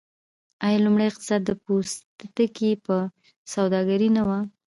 آیا 0.65 0.79
لومړنی 0.83 1.07
اقتصاد 1.11 1.41
د 1.45 1.51
پوستکي 1.63 2.71
په 2.85 2.95
سوداګرۍ 3.53 4.09
نه 4.17 4.23
و؟ 4.27 4.29